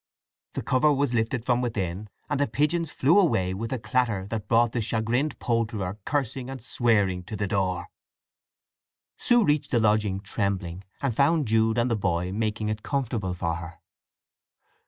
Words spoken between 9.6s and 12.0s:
the lodging trembling, and found Jude and the